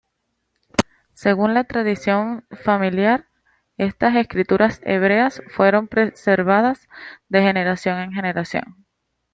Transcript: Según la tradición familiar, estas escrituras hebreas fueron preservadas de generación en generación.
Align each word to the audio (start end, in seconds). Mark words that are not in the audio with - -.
Según 1.13 1.53
la 1.53 1.63
tradición 1.65 2.43
familiar, 2.63 3.27
estas 3.77 4.15
escrituras 4.15 4.81
hebreas 4.83 5.43
fueron 5.49 5.87
preservadas 5.87 6.87
de 7.29 7.43
generación 7.43 7.99
en 7.99 8.11
generación. 8.11 8.83